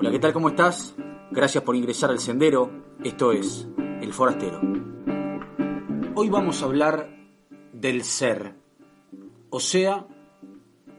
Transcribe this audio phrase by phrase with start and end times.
[0.00, 0.32] Hola, ¿qué tal?
[0.32, 0.94] ¿Cómo estás?
[1.30, 2.70] Gracias por ingresar al sendero.
[3.04, 3.68] Esto es
[4.00, 4.58] El Forastero.
[6.14, 7.14] Hoy vamos a hablar
[7.74, 8.54] del ser,
[9.50, 10.06] o sea,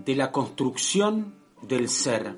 [0.05, 1.33] de la construcción
[1.63, 2.37] del ser,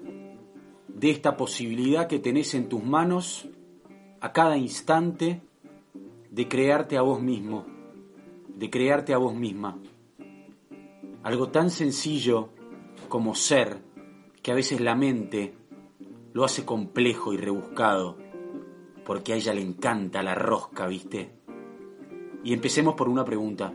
[0.87, 3.45] de esta posibilidad que tenés en tus manos
[4.21, 5.41] a cada instante
[6.31, 7.65] de crearte a vos mismo,
[8.47, 9.79] de crearte a vos misma.
[11.23, 12.51] Algo tan sencillo
[13.09, 13.79] como ser,
[14.41, 15.55] que a veces la mente
[16.33, 18.17] lo hace complejo y rebuscado,
[19.05, 21.31] porque a ella le encanta la rosca, ¿viste?
[22.43, 23.73] Y empecemos por una pregunta.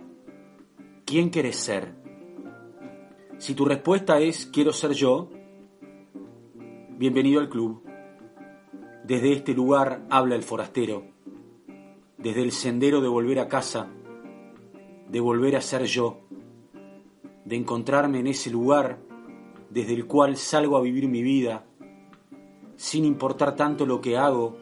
[1.04, 1.94] ¿Quién querés ser?
[3.38, 5.30] Si tu respuesta es quiero ser yo,
[6.98, 7.82] bienvenido al club.
[9.04, 11.04] Desde este lugar habla el forastero,
[12.18, 13.88] desde el sendero de volver a casa,
[15.08, 16.18] de volver a ser yo,
[17.44, 18.98] de encontrarme en ese lugar
[19.70, 21.64] desde el cual salgo a vivir mi vida,
[22.78, 24.56] sin importar tanto lo que hago,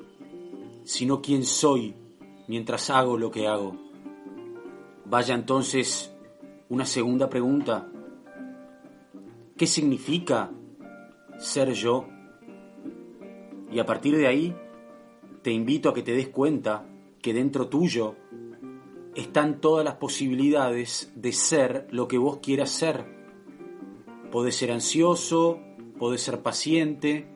[0.85, 1.95] sino quién soy
[2.49, 3.77] mientras hago lo que hago.
[5.05, 6.11] Vaya entonces
[6.71, 7.87] una segunda pregunta.
[9.55, 10.51] ¿Qué significa
[11.39, 12.07] ser yo?
[13.71, 14.57] Y a partir de ahí,
[15.43, 16.87] te invito a que te des cuenta
[17.21, 18.17] que dentro tuyo
[19.15, 23.05] están todas las posibilidades de ser lo que vos quieras ser.
[24.33, 25.61] Podés ser ansioso,
[25.99, 27.36] podés ser paciente,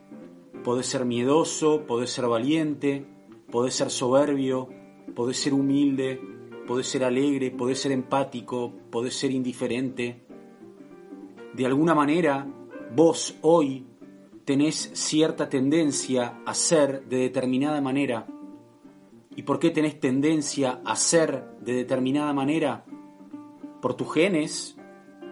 [0.65, 3.07] podés ser miedoso, podés ser valiente,
[3.51, 4.69] podés ser soberbio,
[5.15, 6.21] podés ser humilde,
[6.67, 10.25] podés ser alegre, podés ser empático, podés ser indiferente.
[11.55, 12.47] De alguna manera,
[12.95, 13.87] vos hoy
[14.45, 18.27] tenés cierta tendencia a ser de determinada manera
[19.37, 22.85] ¿Y por qué tenés tendencia a ser de determinada manera?
[23.81, 24.77] Por tus genes,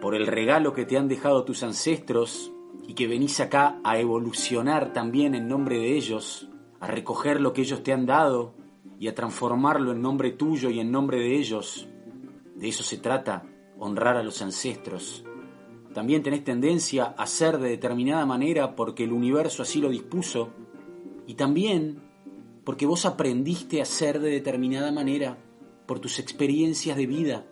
[0.01, 2.51] por el regalo que te han dejado tus ancestros
[2.89, 7.61] y que venís acá a evolucionar también en nombre de ellos, a recoger lo que
[7.61, 8.55] ellos te han dado
[8.99, 11.87] y a transformarlo en nombre tuyo y en nombre de ellos.
[12.55, 13.45] De eso se trata,
[13.77, 15.23] honrar a los ancestros.
[15.93, 20.49] También tenés tendencia a ser de determinada manera porque el universo así lo dispuso.
[21.27, 22.01] Y también
[22.63, 25.37] porque vos aprendiste a ser de determinada manera
[25.85, 27.45] por tus experiencias de vida,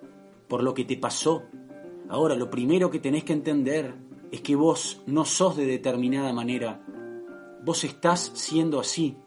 [0.47, 1.43] por lo que te pasó.
[2.09, 6.83] Ahora, lo primero que tenés que entender es que vos no sos de determinada manera.
[7.63, 9.17] Vos estás siendo así.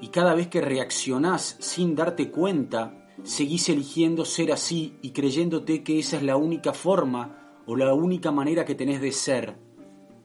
[0.00, 5.98] Y cada vez que reaccionás sin darte cuenta, seguís eligiendo ser así y creyéndote que
[5.98, 9.56] esa es la única forma o la única manera que tenés de ser.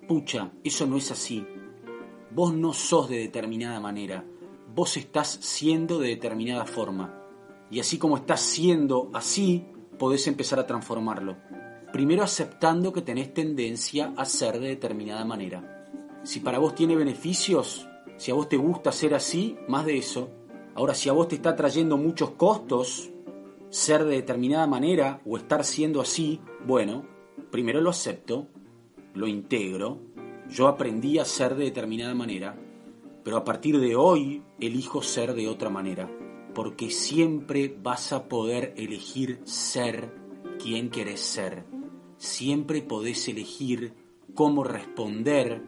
[0.08, 1.46] Pucha, eso no es así.
[2.32, 4.26] Vos no sos de determinada manera
[4.78, 7.12] vos estás siendo de determinada forma.
[7.72, 9.66] Y así como estás siendo así,
[9.98, 11.36] podés empezar a transformarlo.
[11.92, 15.88] Primero aceptando que tenés tendencia a ser de determinada manera.
[16.24, 17.88] Si para vos tiene beneficios,
[18.18, 20.30] si a vos te gusta ser así, más de eso.
[20.76, 23.10] Ahora, si a vos te está trayendo muchos costos
[23.70, 27.06] ser de determinada manera o estar siendo así, bueno,
[27.52, 28.48] primero lo acepto,
[29.14, 30.00] lo integro,
[30.50, 32.56] yo aprendí a ser de determinada manera,
[33.24, 36.10] pero a partir de hoy elijo ser de otra manera,
[36.54, 40.14] porque siempre vas a poder elegir ser
[40.60, 41.77] quien querés ser.
[42.18, 43.94] Siempre podés elegir
[44.34, 45.64] cómo responder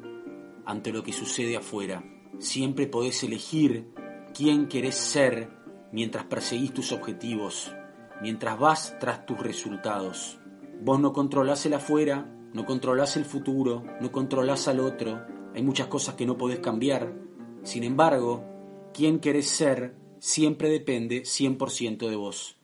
[0.65, 2.03] ante lo que sucede afuera.
[2.39, 3.91] Siempre podés elegir
[4.33, 5.49] quién querés ser
[5.91, 7.73] mientras perseguís tus objetivos,
[8.21, 10.39] mientras vas tras tus resultados.
[10.81, 15.21] Vos no controlás el afuera, no controlás el futuro, no controlás al otro.
[15.53, 17.13] Hay muchas cosas que no podés cambiar,
[17.63, 18.43] sin embargo,
[18.93, 22.57] quién querés ser siempre depende 100% de vos.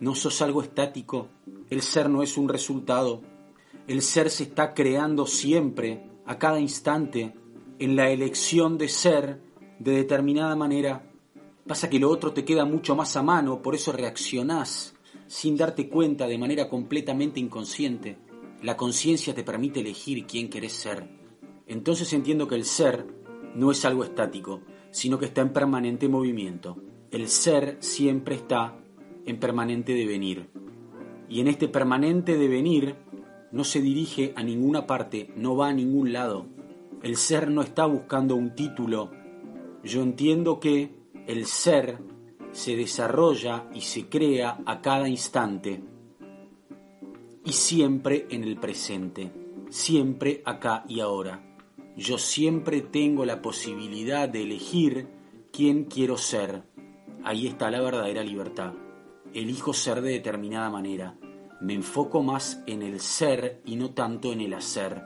[0.00, 1.28] No sos algo estático,
[1.70, 3.22] el ser no es un resultado,
[3.86, 7.34] el ser se está creando siempre, a cada instante,
[7.78, 9.40] en la elección de ser
[9.78, 11.10] de determinada manera.
[11.66, 14.94] Pasa que lo otro te queda mucho más a mano, por eso reaccionás
[15.26, 18.18] sin darte cuenta de manera completamente inconsciente.
[18.62, 21.08] La conciencia te permite elegir quién querés ser.
[21.66, 23.06] Entonces entiendo que el ser
[23.54, 26.76] no es algo estático, sino que está en permanente movimiento.
[27.10, 28.76] El ser siempre está
[29.26, 30.48] en permanente devenir.
[31.28, 32.96] Y en este permanente devenir
[33.52, 36.46] no se dirige a ninguna parte, no va a ningún lado.
[37.02, 39.10] El ser no está buscando un título.
[39.84, 40.90] Yo entiendo que
[41.26, 41.98] el ser
[42.52, 45.82] se desarrolla y se crea a cada instante
[47.44, 49.30] y siempre en el presente,
[49.70, 51.48] siempre acá y ahora
[51.98, 55.08] yo siempre tengo la posibilidad de elegir
[55.52, 56.62] quién quiero ser.
[57.24, 58.72] Ahí está la verdadera libertad.
[59.34, 61.18] Elijo ser de determinada manera.
[61.60, 65.02] Me enfoco más en el ser y no tanto en el hacer.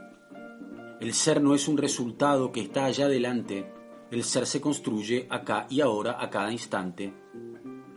[1.01, 3.73] El ser no es un resultado que está allá adelante,
[4.11, 7.15] El ser se construye acá y ahora, a cada instante,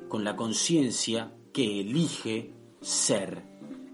[0.08, 3.44] con la conciencia que elige ser.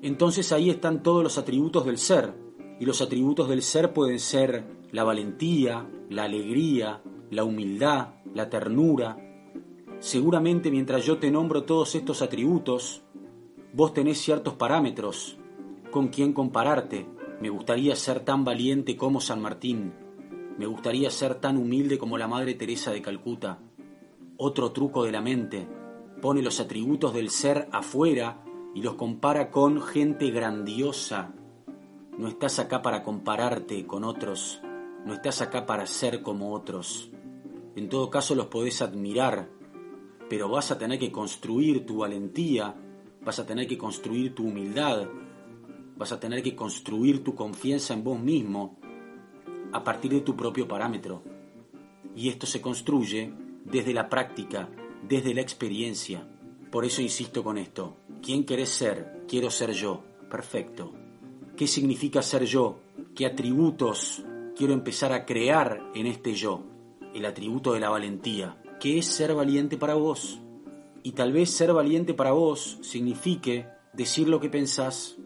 [0.04, 2.34] Entonces ahí están todos los atributos del ser.
[2.80, 9.18] Y los atributos del ser pueden ser la valentía, la alegría, la humildad, la ternura.
[10.02, 13.04] Seguramente mientras yo te nombro todos estos atributos,
[13.72, 15.38] vos tenés ciertos parámetros
[15.92, 17.06] con quien compararte.
[17.40, 19.94] Me gustaría ser tan valiente como San Martín.
[20.58, 23.60] Me gustaría ser tan humilde como la Madre Teresa de Calcuta.
[24.38, 25.68] Otro truco de la mente.
[26.20, 28.44] Pone los atributos del ser afuera
[28.74, 31.36] y los compara con gente grandiosa.
[32.18, 34.62] No estás acá para compararte con otros,
[35.06, 37.12] no estás acá para ser como otros.
[37.76, 39.61] En todo caso los podés admirar,
[40.32, 42.74] pero vas a tener que construir tu valentía,
[43.22, 45.10] vas a tener que construir tu humildad,
[45.98, 48.80] vas a tener que construir tu confianza en vos mismo
[49.74, 51.22] a partir de tu propio parámetro.
[52.16, 53.34] Y esto se construye
[53.66, 54.70] desde la práctica,
[55.06, 56.26] desde la experiencia.
[56.72, 57.98] Por eso insisto con esto.
[58.22, 59.26] ¿Quién querés ser?
[59.28, 60.02] Quiero ser yo.
[60.30, 60.94] Perfecto.
[61.58, 62.80] ¿Qué significa ser yo?
[63.14, 64.24] ¿Qué atributos
[64.56, 66.64] quiero empezar a crear en este yo?
[67.14, 68.62] El atributo de la valentía.
[68.82, 70.40] ¿Qué es ser valiente para vos?
[71.04, 75.18] Y tal vez ser valiente para vos signifique decir lo que pensás.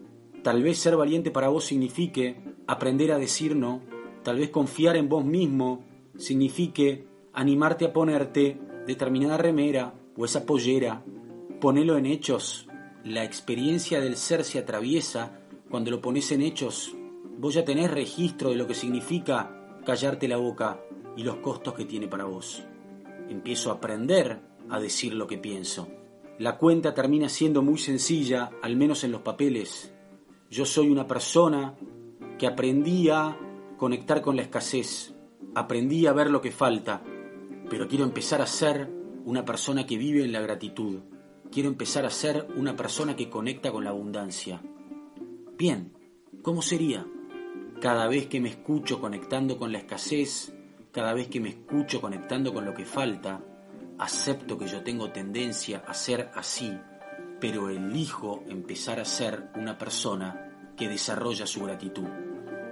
[0.43, 2.35] Tal vez ser valiente para vos signifique
[2.67, 3.79] aprender a decir no.
[4.23, 5.85] Tal vez confiar en vos mismo
[6.17, 11.05] signifique animarte a ponerte determinada remera o esa pollera.
[11.61, 12.67] Ponelo en hechos,
[13.05, 16.93] la experiencia del ser se atraviesa cuando lo pones en hechos.
[17.37, 20.81] Vos ya tenés registro de lo que significa callarte la boca
[21.15, 22.65] y los costos que tiene para vos.
[23.29, 24.39] Empiezo a aprender
[24.69, 25.87] a decir lo que pienso.
[26.37, 29.93] La cuenta termina siendo muy sencilla, al menos en los papeles.
[30.49, 31.75] Yo soy una persona
[32.37, 33.37] que aprendí a
[33.77, 35.13] conectar con la escasez,
[35.53, 37.01] aprendí a ver lo que falta,
[37.69, 38.89] pero quiero empezar a ser
[39.25, 40.99] una persona que vive en la gratitud.
[41.51, 44.61] Quiero empezar a ser una persona que conecta con la abundancia.
[45.57, 45.93] Bien,
[46.41, 47.05] ¿cómo sería?
[47.81, 50.54] Cada vez que me escucho conectando con la escasez,
[50.95, 53.43] cada vez que me escucho conectando con lo que falta,
[53.97, 56.71] acepto que yo tengo tendencia a ser así,
[57.41, 62.07] pero elijo empezar a ser una persona que desarrolla su gratitud.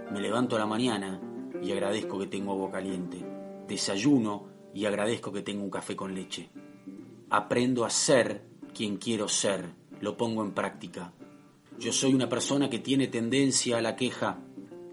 [0.10, 1.20] Me levanto a la mañana
[1.62, 3.18] y agradezco que tengo agua caliente.
[3.68, 6.50] Desayuno y agradezco que tengo un café con leche.
[7.30, 9.66] Aprendo a ser quien quiero ser,
[10.00, 11.12] lo pongo en práctica.
[11.78, 14.38] Yo soy una persona que tiene tendencia a la queja,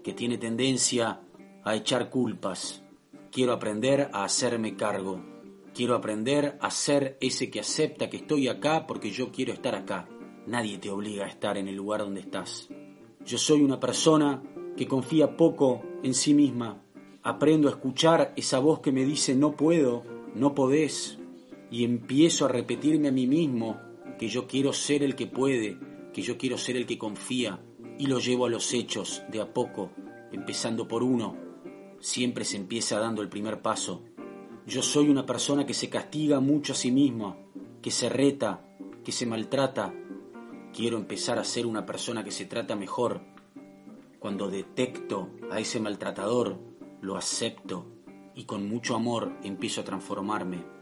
[0.03, 1.21] que tiene tendencia
[1.63, 2.83] a echar culpas.
[3.31, 5.23] Quiero aprender a hacerme cargo.
[5.73, 10.09] Quiero aprender a ser ese que acepta que estoy acá porque yo quiero estar acá.
[10.47, 12.67] Nadie te obliga a estar en el lugar donde estás.
[13.25, 14.43] Yo soy una persona
[14.75, 16.83] que confía poco en sí misma.
[17.23, 20.03] Aprendo a escuchar esa voz que me dice no puedo,
[20.35, 21.17] no podés,
[21.69, 23.79] y empiezo a repetirme a mí mismo
[24.19, 25.79] que yo quiero ser el que puede,
[26.11, 27.63] que yo quiero ser el que confía,
[27.97, 29.91] y lo llevo a los hechos de a poco,
[30.33, 31.50] empezando por uno.
[32.01, 34.03] Siempre se empieza dando el primer paso.
[34.67, 37.37] Yo soy una persona que se castiga mucho a sí misma,
[37.81, 38.61] que se reta,
[39.05, 39.93] que se maltrata.
[40.73, 43.21] Quiero empezar a ser una persona que se trata mejor.
[44.19, 46.59] Cuando detecto a ese maltratador,
[46.99, 47.85] lo acepto
[48.35, 50.81] y con mucho amor empiezo a transformarme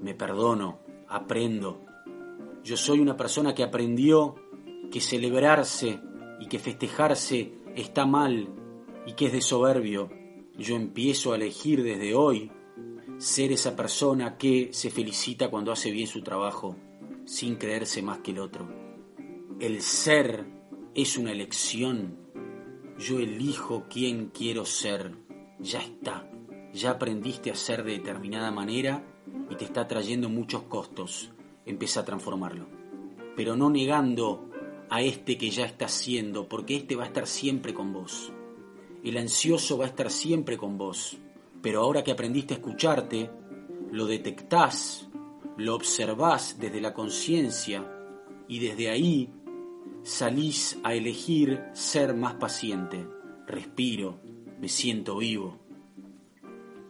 [0.00, 1.84] me perdono, aprendo.
[2.64, 4.34] Yo soy una persona que aprendió
[4.90, 6.00] que celebrarse
[6.40, 8.48] y que festejarse está mal
[9.06, 10.10] y que es de soberbio.
[10.60, 12.52] Yo empiezo a elegir desde hoy
[13.16, 16.76] ser esa persona que se felicita cuando hace bien su trabajo,
[17.24, 18.68] sin creerse más que el otro.
[19.58, 20.44] El ser
[20.94, 22.18] es una elección.
[22.98, 25.16] Yo elijo quién quiero ser.
[25.60, 26.30] Ya está.
[26.74, 29.02] Ya aprendiste a ser de determinada manera
[29.48, 31.30] y te está trayendo muchos costos,
[31.64, 32.66] empieza a transformarlo.
[33.34, 34.50] Pero no negando
[34.90, 38.30] a este que ya está siendo, porque este va a estar siempre con vos.
[39.02, 41.16] El ansioso va a estar siempre con vos.
[41.62, 43.30] Pero ahora que aprendiste a escucharte,
[43.90, 45.08] lo detectás,
[45.56, 47.84] lo observás desde la conciencia
[48.48, 49.30] y desde ahí
[50.02, 53.06] salís a elegir ser más paciente.
[53.46, 54.20] Respiro,
[54.60, 55.58] me siento vivo.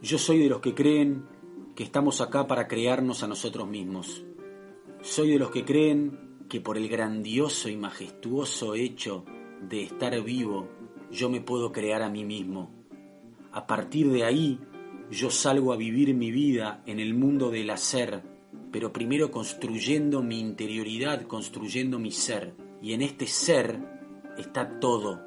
[0.02, 1.24] Yo soy de los que creen
[1.74, 4.24] que estamos acá para crearnos a nosotros mismos.
[5.02, 9.24] Soy de los que creen que por el grandioso y majestuoso hecho
[9.68, 10.68] de estar vivo,
[11.10, 12.70] yo me puedo crear a mí mismo.
[13.52, 14.60] A partir de ahí,
[15.10, 18.22] yo salgo a vivir mi vida en el mundo del hacer,
[18.70, 22.54] pero primero construyendo mi interioridad, construyendo mi ser.
[22.80, 23.80] Y en este ser
[24.38, 25.20] está todo.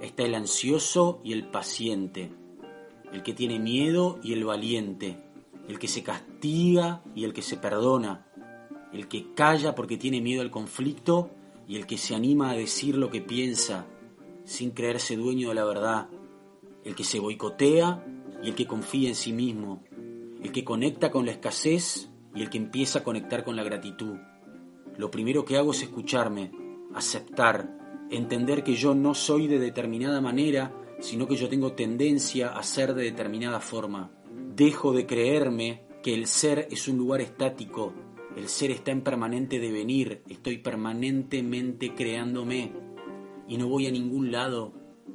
[0.00, 2.32] Está el ansioso y el paciente,
[3.12, 5.22] el que tiene miedo y el valiente,
[5.68, 8.26] el que se castiga y el que se perdona,
[8.92, 11.30] el que calla porque tiene miedo al conflicto
[11.66, 13.86] y el que se anima a decir lo que piensa
[14.46, 16.08] sin creerse dueño de la verdad,
[16.84, 18.06] el que se boicotea
[18.42, 19.82] y el que confía en sí mismo,
[20.42, 24.16] el que conecta con la escasez y el que empieza a conectar con la gratitud.
[24.96, 26.52] Lo primero que hago es escucharme,
[26.94, 32.62] aceptar, entender que yo no soy de determinada manera, sino que yo tengo tendencia a
[32.62, 34.12] ser de determinada forma.
[34.54, 37.92] Dejo de creerme que el ser es un lugar estático,
[38.36, 42.85] el ser está en permanente devenir, estoy permanentemente creándome
[43.48, 44.72] y no voy a ningún lado,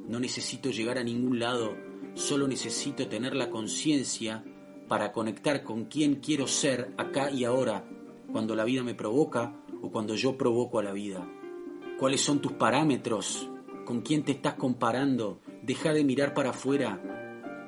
[0.08, 1.76] no necesito llegar a ningún lado,
[2.14, 4.44] solo necesito tener la conciencia
[4.88, 7.88] para conectar con quien quiero ser acá y ahora,
[8.30, 11.26] cuando la vida me provoca o cuando yo provoco a la vida.
[11.98, 13.48] ¿Cuáles son tus parámetros?
[13.84, 15.40] ¿Con quién te estás comparando?
[15.62, 17.00] Deja de mirar para afuera.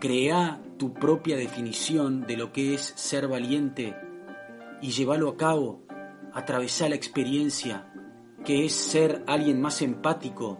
[0.00, 3.97] Crea tu propia definición de lo que es ser valiente
[4.83, 5.83] y llévalo a cabo.
[6.33, 7.92] Atravesá la experiencia,
[8.45, 10.59] que es ser alguien más empático,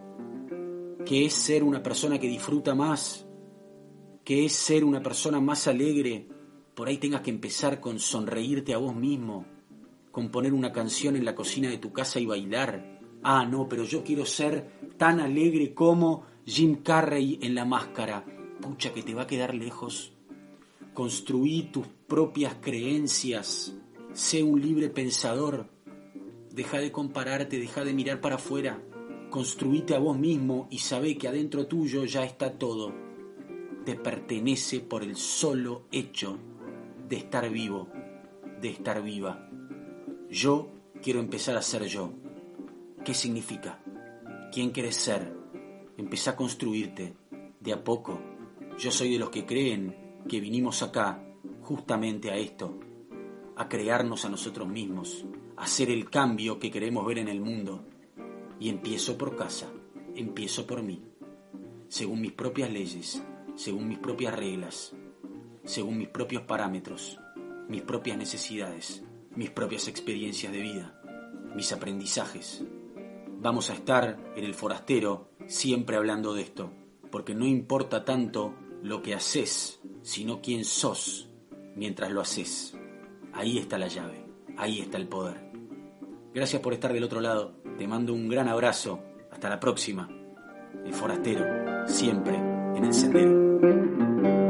[1.05, 3.27] que es ser una persona que disfruta más,
[4.23, 6.27] que es ser una persona más alegre.
[6.73, 9.45] Por ahí tengas que empezar con sonreírte a vos mismo,
[10.11, 13.83] con poner una canción en la cocina de tu casa y bailar ah, no, pero
[13.83, 18.23] yo quiero ser tan alegre como Jim Carrey en la máscara.
[18.61, 20.13] Pucha, que te va a quedar lejos.
[20.93, 23.75] Construí tus propias creencias.
[24.13, 25.67] Sé un libre pensador.
[26.55, 28.81] Deja de compararte, deja de mirar para afuera.
[29.29, 32.93] Construíte a vos mismo y sabe que adentro tuyo ya está todo.
[33.83, 36.37] Te pertenece por el solo hecho
[37.09, 37.89] de estar vivo,
[38.61, 39.49] de estar viva.
[40.29, 40.69] Yo
[41.03, 42.13] quiero empezar a ser yo.
[43.03, 43.83] ¿Qué significa?
[44.53, 45.35] ¿Quién quieres ser?
[45.97, 47.15] Empezá a construirte,
[47.59, 48.21] de a poco.
[48.79, 51.21] Yo soy de los que creen que vinimos acá
[51.63, 52.79] justamente a esto,
[53.57, 55.25] a crearnos a nosotros mismos,
[55.57, 57.85] hacer el cambio que queremos ver en el mundo.
[58.59, 59.67] Y empiezo por casa,
[60.15, 61.03] empiezo por mí,
[61.87, 63.21] según mis propias leyes,
[63.55, 64.93] según mis propias reglas,
[65.63, 67.19] según mis propios parámetros,
[67.67, 69.03] mis propias necesidades,
[69.35, 71.01] mis propias experiencias de vida,
[71.55, 72.63] mis aprendizajes,
[73.39, 76.71] vamos a estar en el forastero siempre hablando de esto,
[77.11, 81.29] porque no importa tanto lo que haces, sino quién sos
[81.75, 82.77] mientras lo haces.
[83.33, 84.25] Ahí está la llave,
[84.57, 85.44] ahí está el poder.
[86.35, 88.99] Gracias por estar del otro lado, te mando un gran abrazo,
[89.31, 90.09] hasta la próxima.
[90.85, 94.44] El forastero, siempre en el sendero.